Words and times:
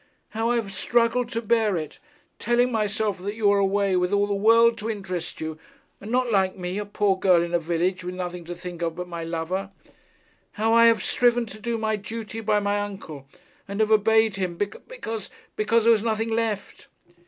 How 0.29 0.49
I 0.49 0.55
have 0.55 0.71
struggled 0.73 1.29
to 1.33 1.43
bear 1.43 1.77
it, 1.77 1.99
telling 2.39 2.71
myself 2.71 3.19
that 3.19 3.35
you 3.35 3.49
were 3.49 3.59
away, 3.59 3.95
with 3.95 4.11
all 4.11 4.25
the 4.25 4.33
world 4.33 4.75
to 4.79 4.89
interest 4.89 5.39
you, 5.39 5.59
and 6.01 6.09
not 6.09 6.31
like 6.31 6.57
me, 6.57 6.79
a 6.79 6.85
poor 6.87 7.15
girl 7.19 7.43
in 7.43 7.53
a 7.53 7.59
village, 7.59 8.03
with 8.03 8.15
no 8.15 8.27
thing 8.27 8.43
to 8.45 8.55
think 8.55 8.81
of 8.81 8.95
but 8.95 9.07
my 9.07 9.23
lover! 9.23 9.69
How 10.53 10.73
I 10.73 10.87
have 10.87 11.03
striven 11.03 11.45
to 11.45 11.59
do 11.59 11.77
my 11.77 11.97
duty 11.97 12.41
by 12.41 12.59
my 12.59 12.79
uncle, 12.79 13.27
and 13.67 13.79
have 13.79 13.91
obeyed 13.91 14.37
him, 14.37 14.57
because, 14.57 14.81
because, 14.87 15.29
because, 15.55 15.83
there 15.83 15.93
was 15.93 16.01
nothing 16.01 16.31
left. 16.31 16.87